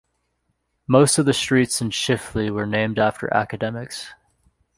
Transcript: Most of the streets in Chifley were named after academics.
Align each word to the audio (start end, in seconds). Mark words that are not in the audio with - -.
Most 0.87 1.19
of 1.19 1.27
the 1.27 1.31
streets 1.33 1.79
in 1.79 1.91
Chifley 1.91 2.49
were 2.49 2.65
named 2.65 2.97
after 2.97 3.31
academics. 3.31 4.07